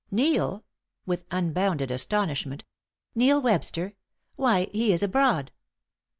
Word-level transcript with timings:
"Neil!" 0.09 0.65
with 1.05 1.25
unbounded 1.29 1.91
astonishment, 1.91 2.63
"Neil 3.13 3.39
Webster! 3.39 3.93
Why, 4.35 4.67
he 4.73 4.91
is 4.91 5.03
abroad." 5.03 5.51